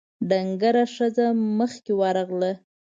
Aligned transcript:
ډنګره 0.29 0.83
ښځه 0.95 1.27
مخکې 1.57 1.91
ورغله: 2.01 2.51